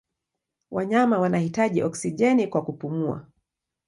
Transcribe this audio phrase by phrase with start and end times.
[0.71, 3.25] Wanyama wanahitaji oksijeni kwa kupumua.